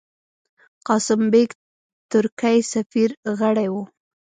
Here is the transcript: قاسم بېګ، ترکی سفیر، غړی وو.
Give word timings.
قاسم 0.87 1.21
بېګ، 1.31 1.49
ترکی 2.11 2.57
سفیر، 2.71 3.09
غړی 3.39 3.67
وو. 3.73 3.83